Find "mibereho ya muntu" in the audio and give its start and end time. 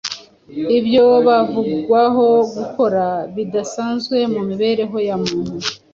4.49-5.57